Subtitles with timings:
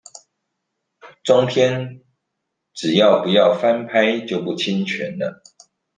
[1.21, 2.01] 中天
[2.73, 5.43] 只要不要翻拍就不侵權了